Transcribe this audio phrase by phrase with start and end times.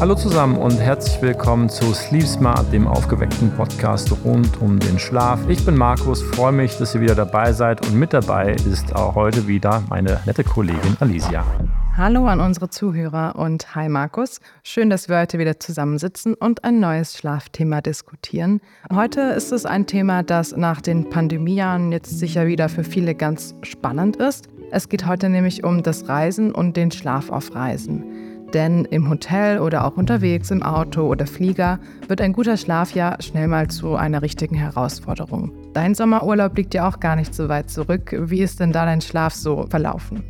[0.00, 5.38] Hallo zusammen und herzlich willkommen zu Sleep Smart, dem aufgeweckten Podcast rund um den Schlaf.
[5.48, 9.14] Ich bin Markus, freue mich, dass ihr wieder dabei seid und mit dabei ist auch
[9.14, 11.44] heute wieder meine nette Kollegin Alicia.
[11.96, 14.40] Hallo an unsere Zuhörer und hi Markus.
[14.64, 18.60] Schön, dass wir heute wieder zusammensitzen und ein neues Schlafthema diskutieren.
[18.92, 23.54] Heute ist es ein Thema, das nach den Pandemiejahren jetzt sicher wieder für viele ganz
[23.62, 24.48] spannend ist.
[24.72, 28.04] Es geht heute nämlich um das Reisen und den Schlaf auf Reisen.
[28.54, 33.16] Denn im Hotel oder auch unterwegs im Auto oder Flieger wird ein guter Schlaf ja
[33.20, 35.52] schnell mal zu einer richtigen Herausforderung.
[35.72, 38.14] Dein Sommerurlaub liegt ja auch gar nicht so weit zurück.
[38.16, 40.22] Wie ist denn da dein Schlaf so verlaufen?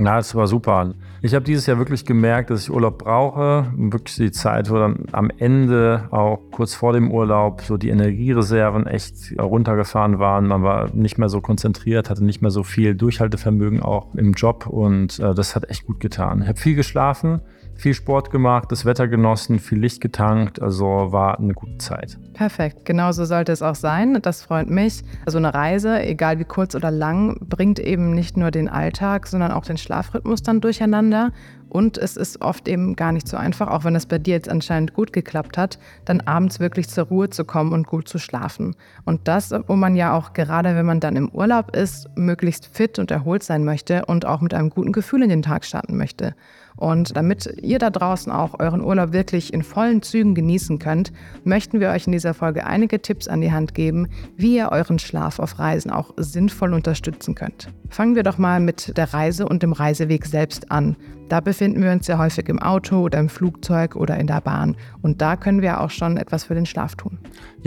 [0.00, 0.94] Na, es war super.
[1.22, 3.66] Ich habe dieses Jahr wirklich gemerkt, dass ich Urlaub brauche.
[3.76, 8.86] Wirklich die Zeit, wo dann am Ende, auch kurz vor dem Urlaub, so die Energiereserven
[8.86, 10.46] echt runtergefahren waren.
[10.46, 14.68] Man war nicht mehr so konzentriert, hatte nicht mehr so viel Durchhaltevermögen auch im Job
[14.68, 16.42] und äh, das hat echt gut getan.
[16.42, 17.40] Ich habe viel geschlafen
[17.78, 22.18] viel Sport gemacht, das Wetter genossen, viel Licht getankt, also war eine gute Zeit.
[22.34, 24.18] Perfekt, genau so sollte es auch sein.
[24.20, 25.04] Das freut mich.
[25.24, 29.52] Also eine Reise, egal wie kurz oder lang, bringt eben nicht nur den Alltag, sondern
[29.52, 31.30] auch den Schlafrhythmus dann durcheinander.
[31.68, 34.48] Und es ist oft eben gar nicht so einfach, auch wenn es bei dir jetzt
[34.48, 38.74] anscheinend gut geklappt hat, dann abends wirklich zur Ruhe zu kommen und gut zu schlafen.
[39.04, 42.98] Und das, wo man ja auch gerade, wenn man dann im Urlaub ist, möglichst fit
[42.98, 46.34] und erholt sein möchte und auch mit einem guten Gefühl in den Tag starten möchte.
[46.78, 51.12] Und damit ihr da draußen auch euren Urlaub wirklich in vollen Zügen genießen könnt,
[51.44, 54.98] möchten wir euch in dieser Folge einige Tipps an die Hand geben, wie ihr euren
[54.98, 57.68] Schlaf auf Reisen auch sinnvoll unterstützen könnt.
[57.90, 60.96] Fangen wir doch mal mit der Reise und dem Reiseweg selbst an.
[61.28, 64.76] Da befinden wir uns ja häufig im Auto oder im Flugzeug oder in der Bahn.
[65.02, 67.18] Und da können wir auch schon etwas für den Schlaf tun.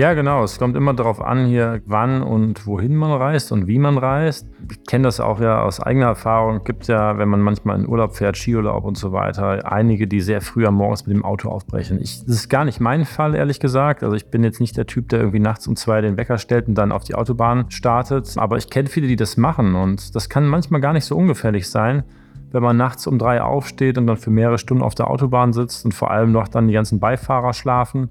[0.01, 0.43] Ja, genau.
[0.43, 4.47] Es kommt immer darauf an, hier wann und wohin man reist und wie man reist.
[4.71, 6.57] Ich kenne das auch ja aus eigener Erfahrung.
[6.57, 10.19] Es gibt ja, wenn man manchmal in Urlaub fährt, Skiurlaub und so weiter, einige, die
[10.19, 12.01] sehr früh am Morgens mit dem Auto aufbrechen.
[12.01, 14.01] Ich, das ist gar nicht mein Fall, ehrlich gesagt.
[14.01, 16.67] Also ich bin jetzt nicht der Typ, der irgendwie nachts um zwei den Wecker stellt
[16.67, 18.33] und dann auf die Autobahn startet.
[18.37, 19.75] Aber ich kenne viele, die das machen.
[19.75, 22.05] Und das kann manchmal gar nicht so ungefährlich sein
[22.53, 25.85] wenn man nachts um drei aufsteht und dann für mehrere Stunden auf der Autobahn sitzt
[25.85, 28.09] und vor allem noch dann die ganzen Beifahrer schlafen.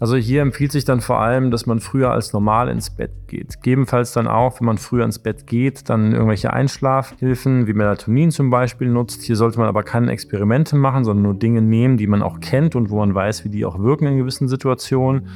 [0.00, 3.56] Also hier empfiehlt sich dann vor allem, dass man früher als normal ins Bett geht.
[3.62, 8.48] Gegebenenfalls dann auch, wenn man früher ins Bett geht, dann irgendwelche Einschlafhilfen wie Melatonin zum
[8.48, 9.22] Beispiel nutzt.
[9.22, 12.76] Hier sollte man aber keine Experimente machen, sondern nur Dinge nehmen, die man auch kennt
[12.76, 15.28] und wo man weiß, wie die auch wirken in gewissen Situationen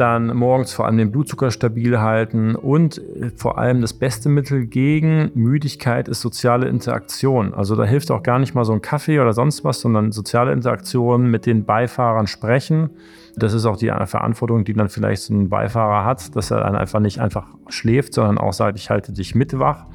[0.00, 4.66] dann morgens vor allem den Blutzucker stabil halten und äh, vor allem das beste Mittel
[4.66, 7.52] gegen Müdigkeit ist soziale Interaktion.
[7.54, 10.52] Also da hilft auch gar nicht mal so ein Kaffee oder sonst was, sondern soziale
[10.52, 12.90] Interaktion mit den Beifahrern sprechen.
[13.36, 16.74] Das ist auch die Verantwortung, die dann vielleicht so ein Beifahrer hat, dass er dann
[16.74, 19.86] einfach nicht einfach schläft, sondern auch sagt, ich halte dich mit wach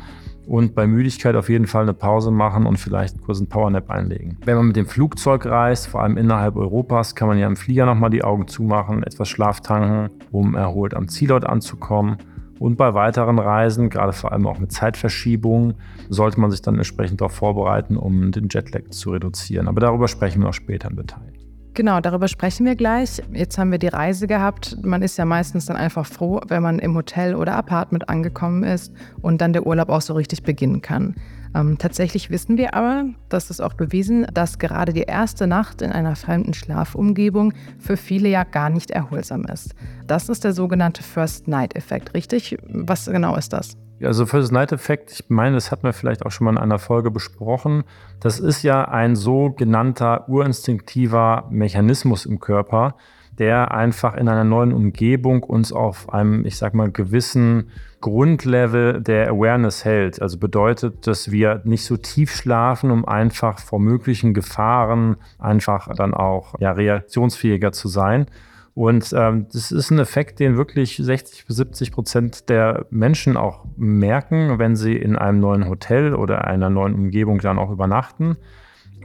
[0.47, 4.37] und bei Müdigkeit auf jeden Fall eine Pause machen und vielleicht kurz einen Powernap einlegen.
[4.45, 7.85] Wenn man mit dem Flugzeug reist, vor allem innerhalb Europas, kann man ja im Flieger
[7.85, 12.17] nochmal die Augen zumachen, etwas Schlaf tanken, um erholt am Zielort anzukommen.
[12.57, 15.73] Und bei weiteren Reisen, gerade vor allem auch mit Zeitverschiebungen,
[16.09, 19.67] sollte man sich dann entsprechend darauf vorbereiten, um den Jetlag zu reduzieren.
[19.67, 21.44] Aber darüber sprechen wir noch später im Detail.
[21.75, 23.21] Genau, darüber sprechen wir gleich.
[23.33, 24.77] Jetzt haben wir die Reise gehabt.
[24.81, 28.93] Man ist ja meistens dann einfach froh, wenn man im Hotel oder Apartment angekommen ist
[29.21, 31.15] und dann der Urlaub auch so richtig beginnen kann.
[31.53, 35.91] Ähm, tatsächlich wissen wir aber, das ist auch bewiesen, dass gerade die erste Nacht in
[35.91, 39.75] einer fremden Schlafumgebung für viele ja gar nicht erholsam ist.
[40.07, 42.57] Das ist der sogenannte First Night Effekt, richtig?
[42.69, 43.75] Was genau ist das?
[44.03, 46.79] Also First Night Effekt, ich meine, das hat man vielleicht auch schon mal in einer
[46.79, 47.83] Folge besprochen.
[48.19, 52.95] Das ist ja ein sogenannter urinstinktiver Mechanismus im Körper,
[53.37, 57.69] der einfach in einer neuen Umgebung uns auf einem, ich sag mal, gewissen
[58.01, 60.21] Grundlevel der Awareness hält.
[60.21, 66.13] Also bedeutet, dass wir nicht so tief schlafen, um einfach vor möglichen Gefahren einfach dann
[66.13, 68.27] auch ja, reaktionsfähiger zu sein.
[68.75, 73.63] Und ähm, das ist ein Effekt, den wirklich 60 bis 70 Prozent der Menschen auch
[73.77, 78.35] merken, wenn sie in einem neuen Hotel oder einer neuen Umgebung dann auch übernachten.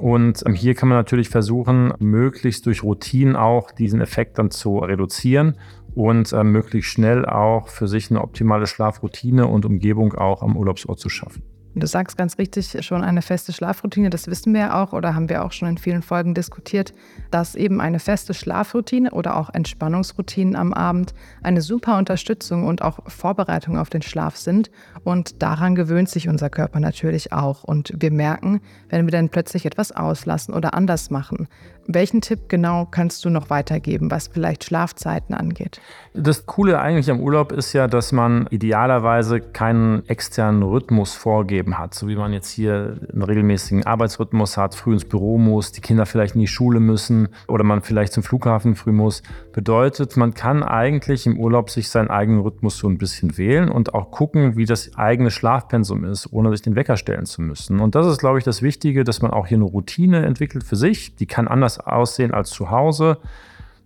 [0.01, 4.79] Und ähm, hier kann man natürlich versuchen, möglichst durch Routinen auch diesen Effekt dann zu
[4.79, 5.55] reduzieren
[5.95, 10.99] und äh, möglichst schnell auch für sich eine optimale Schlafroutine und Umgebung auch am Urlaubsort
[10.99, 11.45] zu schaffen.
[11.77, 15.29] Du sagst ganz richtig, schon eine feste Schlafroutine, das wissen wir ja auch oder haben
[15.29, 16.93] wir auch schon in vielen Folgen diskutiert,
[17.31, 21.15] dass eben eine feste Schlafroutine oder auch Entspannungsroutinen am Abend
[21.45, 24.73] eine super Unterstützung und auch Vorbereitung auf den Schlaf sind.
[25.05, 27.63] Und daran gewöhnt sich unser Körper natürlich auch.
[27.63, 31.47] Und wir merken, wenn wir dann plötzlich etwas auslassen oder anders machen.
[31.87, 35.81] Welchen Tipp genau kannst du noch weitergeben, was vielleicht Schlafzeiten angeht?
[36.15, 41.79] Das Coole eigentlich am Urlaub ist ja, dass man idealerweise keinen externen Rhythmus vorgeht vorgegeben
[41.79, 45.81] hat, so wie man jetzt hier einen regelmäßigen Arbeitsrhythmus hat, früh ins Büro muss, die
[45.81, 49.23] Kinder vielleicht in die Schule müssen oder man vielleicht zum Flughafen früh muss,
[49.53, 53.95] bedeutet, man kann eigentlich im Urlaub sich seinen eigenen Rhythmus so ein bisschen wählen und
[53.95, 57.81] auch gucken, wie das eigene Schlafpensum ist, ohne sich den Wecker stellen zu müssen.
[57.81, 60.77] Und das ist, glaube ich, das Wichtige, dass man auch hier eine Routine entwickelt für
[60.77, 61.17] sich.
[61.17, 63.19] Die kann anders aussehen als zu Hause.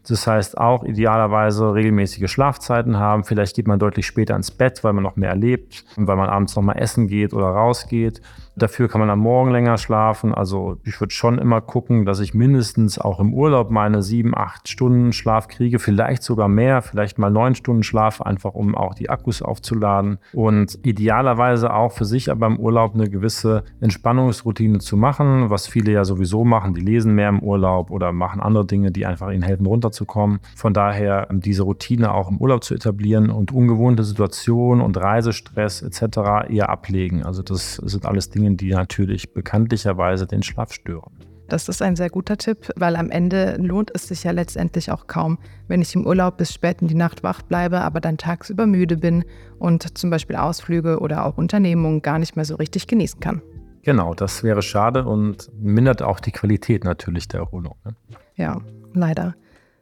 [0.06, 3.24] Das heißt auch idealerweise regelmäßige Schlafzeiten haben.
[3.24, 6.54] Vielleicht geht man deutlich später ins Bett, weil man noch mehr erlebt, weil man abends
[6.56, 8.20] noch mal essen geht oder rausgeht.
[8.56, 10.32] Dafür kann man am Morgen länger schlafen.
[10.32, 14.68] Also ich würde schon immer gucken, dass ich mindestens auch im Urlaub meine sieben, acht
[14.68, 19.10] Stunden Schlaf kriege, vielleicht sogar mehr, vielleicht mal neun Stunden Schlaf, einfach um auch die
[19.10, 20.18] Akkus aufzuladen.
[20.32, 25.92] Und idealerweise auch für sich aber im Urlaub eine gewisse Entspannungsroutine zu machen, was viele
[25.92, 26.74] ja sowieso machen.
[26.74, 30.38] Die lesen mehr im Urlaub oder machen andere Dinge, die einfach ihnen helfen, runterzukommen.
[30.56, 35.82] Von daher ähm, diese Routine auch im Urlaub zu etablieren und ungewohnte Situationen und Reisestress
[35.82, 36.48] etc.
[36.48, 37.24] eher ablegen.
[37.24, 41.12] Also das sind alles Dinge, Dinge, die natürlich bekanntlicherweise den Schlaf stören.
[41.48, 45.06] Das ist ein sehr guter Tipp, weil am Ende lohnt es sich ja letztendlich auch
[45.06, 45.38] kaum,
[45.68, 48.96] wenn ich im Urlaub bis spät in die Nacht wach bleibe, aber dann tagsüber müde
[48.96, 49.24] bin
[49.58, 53.42] und zum Beispiel Ausflüge oder auch Unternehmungen gar nicht mehr so richtig genießen kann.
[53.82, 57.76] Genau, das wäre schade und mindert auch die Qualität natürlich der Erholung.
[57.84, 57.94] Ne?
[58.36, 58.62] Ja,
[58.94, 59.34] leider.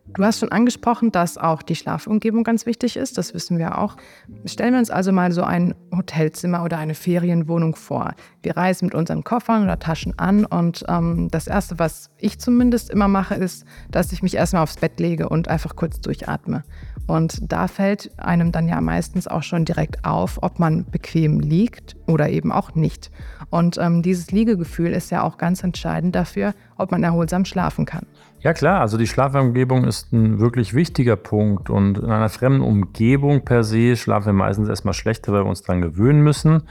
[0.07, 3.17] Du hast schon angesprochen, dass auch die Schlafumgebung ganz wichtig ist.
[3.19, 3.97] Das wissen wir auch.
[4.45, 8.15] Stellen wir uns also mal so ein Hotelzimmer oder eine Ferienwohnung vor.
[8.43, 12.91] Wir reisen mit unseren Koffern oder Taschen an und ähm, das Erste, was ich zumindest
[12.91, 16.65] immer mache, ist, dass ich mich erstmal aufs Bett lege und einfach kurz durchatme.
[17.07, 21.97] Und da fällt einem dann ja meistens auch schon direkt auf, ob man bequem liegt
[22.07, 23.11] oder eben auch nicht.
[23.51, 28.07] Und ähm, dieses Liegegefühl ist ja auch ganz entscheidend dafür, ob man erholsam schlafen kann.
[28.43, 33.45] Ja klar, also die Schlafumgebung ist ein wirklich wichtiger Punkt und in einer fremden Umgebung
[33.45, 36.65] per se schlafen wir meistens erstmal schlechter, weil wir uns daran gewöhnen müssen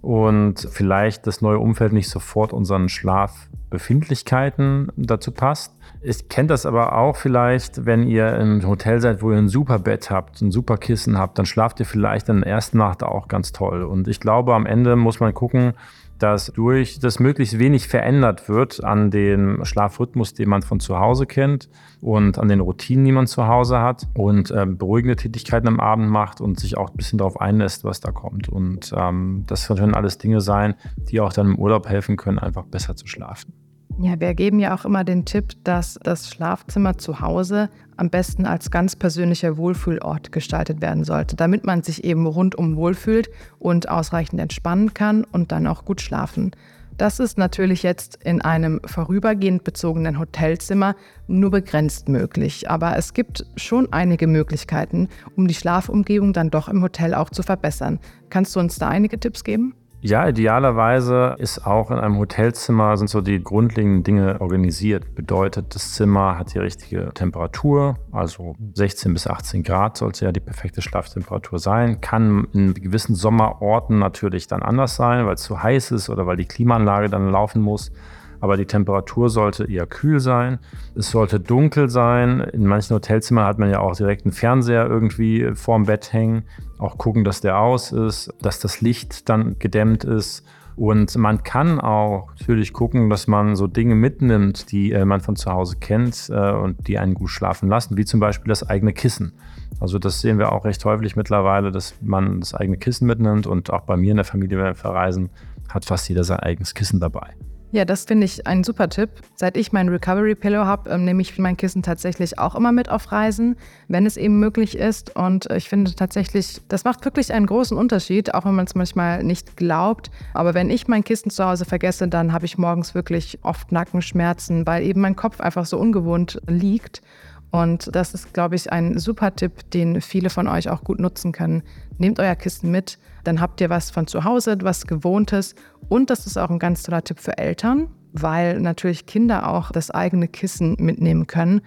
[0.00, 5.76] und vielleicht das neue Umfeld nicht sofort unseren Schlafbefindlichkeiten dazu passt.
[6.00, 9.78] Ich kenne das aber auch vielleicht, wenn ihr im Hotel seid, wo ihr ein super
[9.78, 13.28] Bett habt, ein super Kissen habt, dann schlaft ihr vielleicht in der ersten Nacht auch
[13.28, 13.82] ganz toll.
[13.82, 15.74] Und ich glaube, am Ende muss man gucken,
[16.20, 21.26] dass durch das möglichst wenig verändert wird an dem Schlafrhythmus, den man von zu Hause
[21.26, 21.68] kennt
[22.00, 26.08] und an den Routinen, die man zu Hause hat und äh, beruhigende Tätigkeiten am Abend
[26.08, 28.48] macht und sich auch ein bisschen darauf einlässt, was da kommt.
[28.48, 32.64] Und ähm, das können alles Dinge sein, die auch dann im Urlaub helfen können, einfach
[32.64, 33.52] besser zu schlafen.
[33.98, 38.46] Ja, wir geben ja auch immer den Tipp, dass das Schlafzimmer zu Hause am besten
[38.46, 43.28] als ganz persönlicher Wohlfühlort gestaltet werden sollte, damit man sich eben rundum wohlfühlt
[43.58, 46.52] und ausreichend entspannen kann und dann auch gut schlafen.
[47.00, 50.96] Das ist natürlich jetzt in einem vorübergehend bezogenen Hotelzimmer
[51.28, 56.82] nur begrenzt möglich, aber es gibt schon einige Möglichkeiten, um die Schlafumgebung dann doch im
[56.82, 57.98] Hotel auch zu verbessern.
[58.28, 59.74] Kannst du uns da einige Tipps geben?
[60.02, 65.14] Ja, idealerweise ist auch in einem Hotelzimmer sind so die grundlegenden Dinge organisiert.
[65.14, 70.40] Bedeutet, das Zimmer hat die richtige Temperatur, also 16 bis 18 Grad sollte ja die
[70.40, 72.00] perfekte Schlaftemperatur sein.
[72.00, 76.38] Kann in gewissen Sommerorten natürlich dann anders sein, weil es zu heiß ist oder weil
[76.38, 77.92] die Klimaanlage dann laufen muss
[78.40, 80.58] aber die Temperatur sollte eher kühl sein.
[80.94, 82.40] Es sollte dunkel sein.
[82.40, 86.44] In manchen Hotelzimmern hat man ja auch direkt einen Fernseher irgendwie vorm Bett hängen.
[86.78, 90.44] Auch gucken, dass der aus ist, dass das Licht dann gedämmt ist.
[90.76, 95.36] Und man kann auch natürlich gucken, dass man so Dinge mitnimmt, die äh, man von
[95.36, 98.94] zu Hause kennt äh, und die einen gut schlafen lassen, wie zum Beispiel das eigene
[98.94, 99.34] Kissen.
[99.78, 103.70] Also das sehen wir auch recht häufig mittlerweile, dass man das eigene Kissen mitnimmt und
[103.70, 105.28] auch bei mir in der Familie, wenn wir verreisen,
[105.68, 107.34] hat fast jeder sein eigenes Kissen dabei.
[107.72, 109.10] Ja, das finde ich ein super Tipp.
[109.36, 112.88] Seit ich mein Recovery Pillow habe, ähm, nehme ich mein Kissen tatsächlich auch immer mit
[112.88, 115.14] auf Reisen, wenn es eben möglich ist.
[115.14, 119.22] Und ich finde tatsächlich, das macht wirklich einen großen Unterschied, auch wenn man es manchmal
[119.22, 120.10] nicht glaubt.
[120.34, 124.66] Aber wenn ich mein Kissen zu Hause vergesse, dann habe ich morgens wirklich oft Nackenschmerzen,
[124.66, 127.02] weil eben mein Kopf einfach so ungewohnt liegt.
[127.50, 131.32] Und das ist, glaube ich, ein super Tipp, den viele von euch auch gut nutzen
[131.32, 131.62] können.
[131.98, 135.54] Nehmt euer Kissen mit, dann habt ihr was von zu Hause, was Gewohntes.
[135.88, 139.90] Und das ist auch ein ganz toller Tipp für Eltern, weil natürlich Kinder auch das
[139.90, 141.60] eigene Kissen mitnehmen können.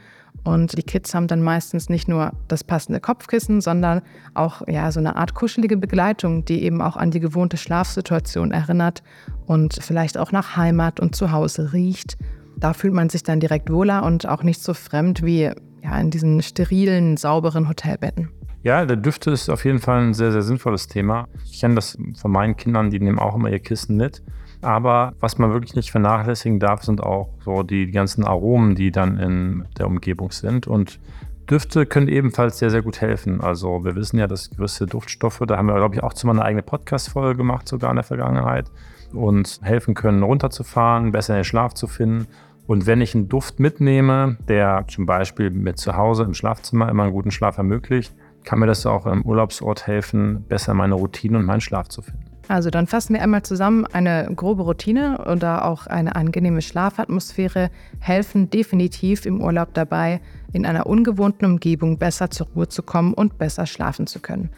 [0.46, 4.02] Und die Kids haben dann meistens nicht nur das passende Kopfkissen, sondern
[4.34, 9.04] auch ja, so eine Art kuschelige Begleitung, die eben auch an die gewohnte Schlafsituation erinnert
[9.46, 12.18] und vielleicht auch nach Heimat und Zuhause riecht.
[12.58, 15.52] Da fühlt man sich dann direkt wohler und auch nicht so fremd wie
[15.84, 18.30] ja, in diesen sterilen, sauberen Hotelbetten.
[18.63, 21.28] Ja, der Düfte ist auf jeden Fall ein sehr, sehr sinnvolles Thema.
[21.46, 24.24] Ich kenne das von meinen Kindern, die nehmen auch immer ihr Kissen mit.
[24.62, 29.18] Aber was man wirklich nicht vernachlässigen darf, sind auch so die ganzen Aromen, die dann
[29.18, 30.68] in der Umgebung sind.
[30.68, 31.02] Und
[31.50, 33.42] Düfte können ebenfalls sehr, sehr gut helfen.
[33.42, 36.34] Also wir wissen ja, dass gewisse Duftstoffe, da haben wir, glaube ich, auch zu mal
[36.34, 38.72] eine eigene Podcast-Folge gemacht, sogar in der Vergangenheit,
[39.12, 42.28] und helfen können, runterzufahren, besser in den Schlaf zu finden.
[42.65, 47.03] Und wenn ich einen Duft mitnehme, der zum Beispiel mir zu Hause im Schlafzimmer immer
[47.03, 48.13] einen guten Schlaf ermöglicht,
[48.46, 52.24] kann mir das auch im Urlaubsort helfen, besser meine Routine und meinen Schlaf zu finden.
[52.50, 58.50] Also dann fassen wir einmal zusammen, eine grobe Routine oder auch eine angenehme Schlafatmosphäre helfen
[58.50, 60.20] definitiv im Urlaub dabei,
[60.51, 64.50] in einer ungewohnten Umgebung besser zur Ruhe zu kommen und besser schlafen zu können.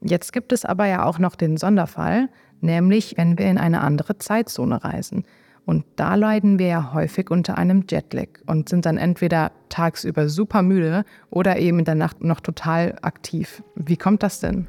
[0.00, 2.28] Jetzt gibt es aber ja auch noch den Sonderfall,
[2.60, 5.24] nämlich wenn wir in eine andere Zeitzone reisen.
[5.66, 10.62] Und da leiden wir ja häufig unter einem Jetlag und sind dann entweder tagsüber super
[10.62, 13.62] müde oder eben in der Nacht noch total aktiv.
[13.74, 14.66] Wie kommt das denn?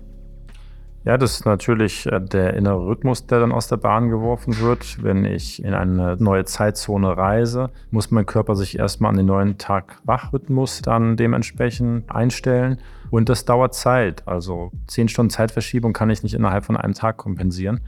[1.06, 5.04] Ja, das ist natürlich äh, der innere Rhythmus, der dann aus der Bahn geworfen wird.
[5.04, 9.60] Wenn ich in eine neue Zeitzone reise, muss mein Körper sich erstmal an den neuen
[9.60, 12.80] Tag-Wach-Rhythmus dann dementsprechend einstellen.
[13.12, 14.28] Und das dauert Zeit.
[14.28, 17.82] Also zehn Stunden Zeitverschiebung kann ich nicht innerhalb von einem Tag kompensieren.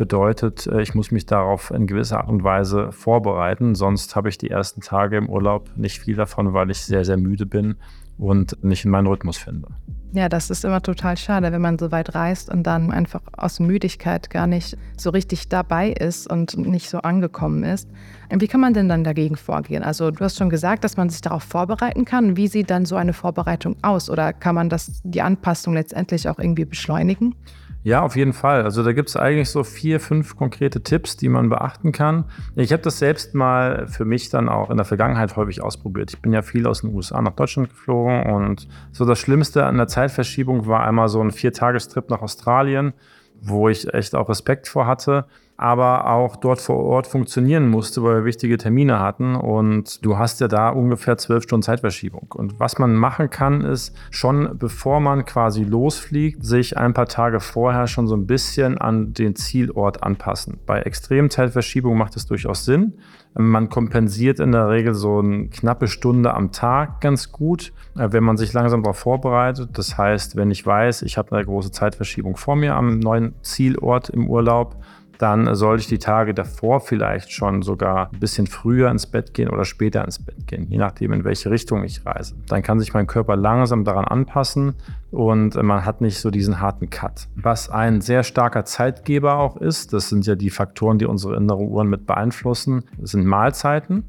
[0.00, 3.74] Bedeutet, äh, ich muss mich darauf in gewisser Art und Weise vorbereiten.
[3.74, 7.18] Sonst habe ich die ersten Tage im Urlaub nicht viel davon, weil ich sehr, sehr
[7.18, 7.74] müde bin
[8.16, 9.68] und nicht in meinen Rhythmus finde.
[10.12, 13.60] Ja, das ist immer total schade, wenn man so weit reist und dann einfach aus
[13.60, 17.86] Müdigkeit gar nicht so richtig dabei ist und nicht so angekommen ist.
[18.34, 19.82] Wie kann man denn dann dagegen vorgehen?
[19.82, 22.38] Also du hast schon gesagt, dass man sich darauf vorbereiten kann.
[22.38, 24.08] Wie sieht dann so eine Vorbereitung aus?
[24.08, 27.34] Oder kann man das, die Anpassung letztendlich auch irgendwie beschleunigen?
[27.82, 28.62] Ja, auf jeden Fall.
[28.62, 32.24] Also da gibt es eigentlich so vier, fünf konkrete Tipps, die man beachten kann.
[32.54, 36.12] Ich habe das selbst mal für mich dann auch in der Vergangenheit häufig ausprobiert.
[36.12, 39.78] Ich bin ja viel aus den USA nach Deutschland geflogen und so das Schlimmste an
[39.78, 42.92] der Zeitverschiebung war einmal so ein Viertagestrip nach Australien,
[43.40, 45.24] wo ich echt auch Respekt vor hatte
[45.60, 49.36] aber auch dort vor Ort funktionieren musste, weil wir wichtige Termine hatten.
[49.36, 52.32] Und du hast ja da ungefähr zwölf Stunden Zeitverschiebung.
[52.34, 57.40] Und was man machen kann, ist schon, bevor man quasi losfliegt, sich ein paar Tage
[57.40, 60.58] vorher schon so ein bisschen an den Zielort anpassen.
[60.64, 62.94] Bei extremen Zeitverschiebung macht es durchaus Sinn.
[63.34, 68.24] Man kompensiert in der Regel so eine knappe Stunde am Tag ganz gut, äh, wenn
[68.24, 69.70] man sich langsam darauf vorbereitet.
[69.74, 74.08] Das heißt, wenn ich weiß, ich habe eine große Zeitverschiebung vor mir am neuen Zielort
[74.08, 74.76] im Urlaub,
[75.20, 79.50] dann sollte ich die Tage davor vielleicht schon sogar ein bisschen früher ins Bett gehen
[79.50, 82.34] oder später ins Bett gehen, je nachdem, in welche Richtung ich reise.
[82.48, 84.74] Dann kann sich mein Körper langsam daran anpassen
[85.10, 87.28] und man hat nicht so diesen harten Cut.
[87.34, 91.62] Was ein sehr starker Zeitgeber auch ist, das sind ja die Faktoren, die unsere innere
[91.62, 94.04] Uhren mit beeinflussen, sind Mahlzeiten.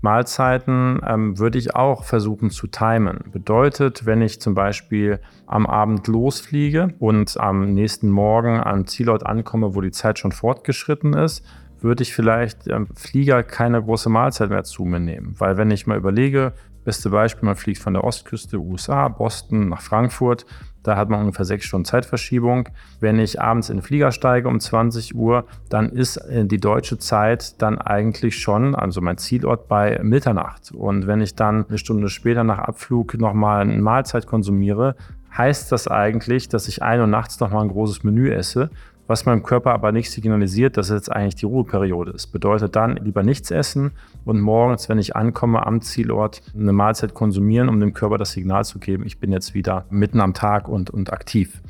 [0.00, 3.20] Mahlzeiten ähm, würde ich auch versuchen zu timen.
[3.32, 9.74] Bedeutet, wenn ich zum Beispiel am Abend losfliege und am nächsten Morgen am Zielort ankomme,
[9.74, 11.44] wo die Zeit schon fortgeschritten ist,
[11.80, 15.34] würde ich vielleicht am Flieger keine große Mahlzeit mehr zu mir nehmen.
[15.38, 16.52] Weil wenn ich mal überlege,
[16.84, 20.46] beste Beispiel, man fliegt von der Ostküste USA, Boston nach Frankfurt,
[20.84, 22.68] da hat man ungefähr sechs Stunden Zeitverschiebung.
[23.00, 26.98] Wenn ich abends in den Flieger steige um 20 Uhr, dann ist äh, die deutsche
[26.98, 30.70] Zeit dann eigentlich schon, also mein Zielort bei Mitternacht.
[30.72, 34.94] Und wenn ich dann eine Stunde später nach Abflug nochmal eine Mahlzeit konsumiere,
[35.36, 38.70] heißt das eigentlich, dass ich ein und nachts nochmal ein großes Menü esse
[39.06, 42.28] was meinem Körper aber nicht signalisiert, dass es jetzt eigentlich die Ruheperiode ist.
[42.28, 43.92] Bedeutet dann lieber nichts essen
[44.24, 48.64] und morgens, wenn ich ankomme am Zielort, eine Mahlzeit konsumieren, um dem Körper das Signal
[48.64, 51.60] zu geben, ich bin jetzt wieder mitten am Tag und, und aktiv.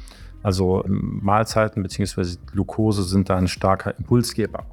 [0.42, 2.36] Also Mahlzeiten bzw.
[2.52, 4.64] Glucose sind da ein starker Impulsgeber.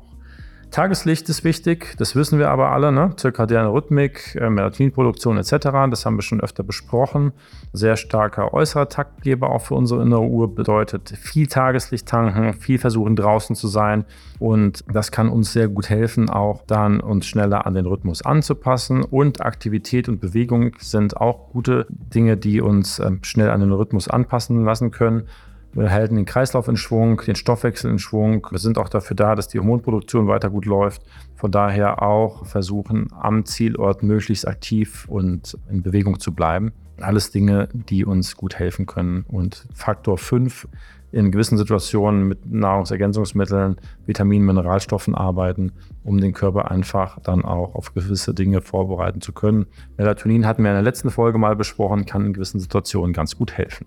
[0.71, 3.13] Tageslicht ist wichtig, das wissen wir aber alle, ne?
[3.17, 5.57] zirkadiane Rhythmik, äh, Melatoninproduktion etc.,
[5.89, 7.33] das haben wir schon öfter besprochen.
[7.73, 13.17] Sehr starker äußerer Taktgeber auch für unsere innere Uhr bedeutet viel Tageslicht tanken, viel versuchen
[13.17, 14.05] draußen zu sein
[14.39, 19.03] und das kann uns sehr gut helfen, auch dann uns schneller an den Rhythmus anzupassen
[19.03, 24.07] und Aktivität und Bewegung sind auch gute Dinge, die uns äh, schnell an den Rhythmus
[24.07, 25.27] anpassen lassen können.
[25.73, 28.45] Wir halten den Kreislauf in Schwung, den Stoffwechsel in Schwung.
[28.51, 31.01] Wir sind auch dafür da, dass die Hormonproduktion weiter gut läuft.
[31.35, 36.73] Von daher auch versuchen, am Zielort möglichst aktiv und in Bewegung zu bleiben.
[36.99, 39.23] Alles Dinge, die uns gut helfen können.
[39.29, 40.67] Und Faktor 5
[41.13, 45.71] in gewissen Situationen mit Nahrungsergänzungsmitteln, Vitaminen, Mineralstoffen arbeiten,
[46.03, 49.67] um den Körper einfach dann auch auf gewisse Dinge vorbereiten zu können.
[49.97, 53.53] Melatonin hatten wir in der letzten Folge mal besprochen, kann in gewissen Situationen ganz gut
[53.53, 53.85] helfen.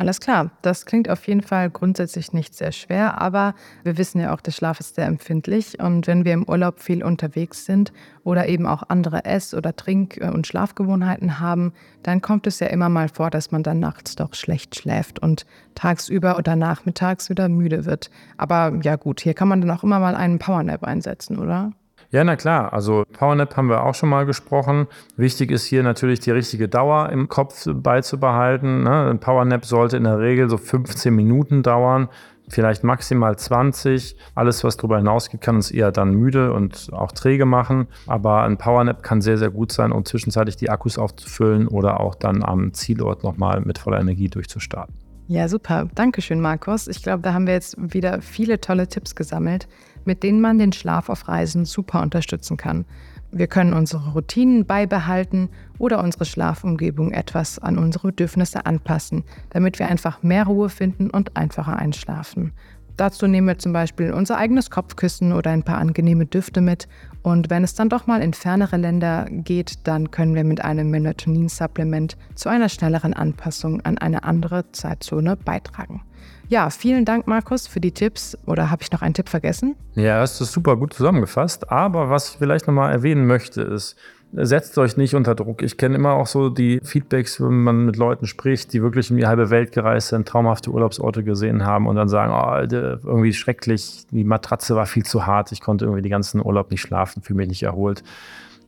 [0.00, 3.54] Alles klar, das klingt auf jeden Fall grundsätzlich nicht sehr schwer, aber
[3.84, 7.04] wir wissen ja auch, der Schlaf ist sehr empfindlich und wenn wir im Urlaub viel
[7.04, 7.92] unterwegs sind
[8.24, 12.88] oder eben auch andere Ess- oder Trink- und Schlafgewohnheiten haben, dann kommt es ja immer
[12.88, 17.84] mal vor, dass man dann nachts doch schlecht schläft und tagsüber oder nachmittags wieder müde
[17.84, 18.10] wird.
[18.38, 21.72] Aber ja gut, hier kann man dann auch immer mal einen Powernap einsetzen, oder?
[22.10, 22.72] Ja, na klar.
[22.72, 24.88] Also Powernap haben wir auch schon mal gesprochen.
[25.16, 28.82] Wichtig ist hier natürlich die richtige Dauer im Kopf beizubehalten.
[28.82, 29.10] Ne?
[29.10, 32.08] Ein Powernap sollte in der Regel so 15 Minuten dauern
[32.50, 34.16] vielleicht maximal 20.
[34.34, 37.86] Alles, was darüber hinausgeht, kann uns eher dann müde und auch träge machen.
[38.06, 42.14] Aber ein Powernap kann sehr, sehr gut sein, um zwischenzeitlich die Akkus aufzufüllen oder auch
[42.14, 44.94] dann am Zielort nochmal mit voller Energie durchzustarten.
[45.28, 45.88] Ja, super.
[45.94, 46.88] Dankeschön, Markus.
[46.88, 49.68] Ich glaube, da haben wir jetzt wieder viele tolle Tipps gesammelt,
[50.04, 52.84] mit denen man den Schlaf auf Reisen super unterstützen kann.
[53.32, 59.88] Wir können unsere Routinen beibehalten oder unsere Schlafumgebung etwas an unsere Bedürfnisse anpassen, damit wir
[59.88, 62.52] einfach mehr Ruhe finden und einfacher einschlafen.
[63.00, 66.86] Dazu nehmen wir zum Beispiel unser eigenes Kopfkissen oder ein paar angenehme Düfte mit.
[67.22, 70.90] Und wenn es dann doch mal in fernere Länder geht, dann können wir mit einem
[70.90, 76.02] Melatonin-Supplement zu einer schnelleren Anpassung an eine andere Zeitzone beitragen.
[76.50, 78.36] Ja, vielen Dank, Markus, für die Tipps.
[78.44, 79.76] Oder habe ich noch einen Tipp vergessen?
[79.94, 81.70] Ja, hast du super gut zusammengefasst.
[81.70, 83.94] Aber was ich vielleicht nochmal erwähnen möchte, ist,
[84.32, 85.62] setzt euch nicht unter Druck.
[85.62, 89.16] Ich kenne immer auch so die Feedbacks, wenn man mit Leuten spricht, die wirklich in
[89.16, 94.06] die halbe Welt gereist sind, traumhafte Urlaubsorte gesehen haben und dann sagen, oh, irgendwie schrecklich,
[94.10, 97.36] die Matratze war viel zu hart, ich konnte irgendwie den ganzen Urlaub nicht schlafen, fühle
[97.36, 98.02] mich nicht erholt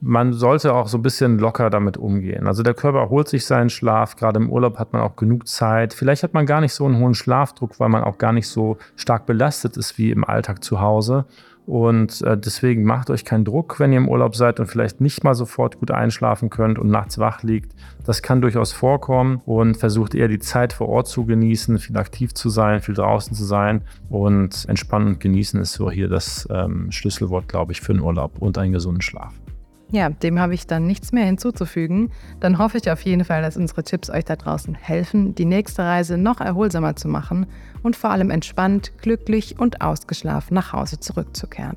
[0.04, 2.48] man sollte auch so ein bisschen locker damit umgehen.
[2.48, 5.94] Also der Körper erholt sich seinen Schlaf, gerade im Urlaub hat man auch genug Zeit.
[5.94, 8.78] Vielleicht hat man gar nicht so einen hohen Schlafdruck, weil man auch gar nicht so
[8.96, 11.24] stark belastet ist wie im Alltag zu Hause.
[11.66, 15.22] Und äh, deswegen macht euch keinen Druck, wenn ihr im Urlaub seid und vielleicht nicht
[15.22, 17.72] mal sofort gut einschlafen könnt und nachts wach liegt.
[18.04, 22.34] Das kann durchaus vorkommen und versucht eher die Zeit vor Ort zu genießen, viel aktiv
[22.34, 26.90] zu sein, viel draußen zu sein und entspannen und genießen ist so hier das ähm,
[26.90, 29.32] Schlüsselwort, glaube ich, für den Urlaub und einen gesunden Schlaf.
[29.92, 32.10] Ja, dem habe ich dann nichts mehr hinzuzufügen.
[32.40, 35.82] Dann hoffe ich auf jeden Fall, dass unsere Tipps euch da draußen helfen, die nächste
[35.82, 37.46] Reise noch erholsamer zu machen
[37.82, 41.76] und vor allem entspannt, glücklich und ausgeschlafen nach Hause zurückzukehren.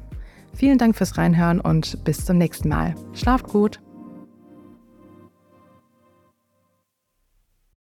[0.53, 2.95] Vielen Dank fürs Reinhören und bis zum nächsten Mal.
[3.13, 3.81] Schlaft gut!